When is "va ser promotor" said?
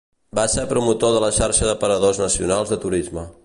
0.37-1.13